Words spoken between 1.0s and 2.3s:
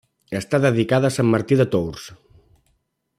a Sant Martí de Tours.